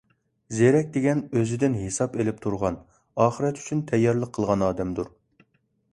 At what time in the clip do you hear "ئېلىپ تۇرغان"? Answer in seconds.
2.19-2.79